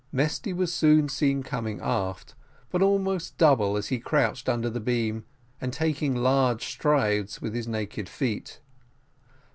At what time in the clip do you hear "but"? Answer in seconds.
2.71-2.81